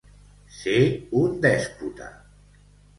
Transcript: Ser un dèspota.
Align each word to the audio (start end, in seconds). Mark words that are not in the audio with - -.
Ser 0.61 0.79
un 1.21 1.37
dèspota. 1.47 2.13